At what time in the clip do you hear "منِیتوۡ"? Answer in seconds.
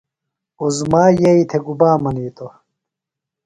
2.03-2.53